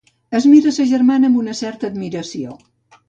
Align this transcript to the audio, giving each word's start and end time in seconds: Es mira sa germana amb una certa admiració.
Es 0.37 0.45
mira 0.53 0.71
sa 0.77 0.85
germana 0.93 1.31
amb 1.31 1.39
una 1.43 1.55
certa 1.59 1.91
admiració. 1.93 2.57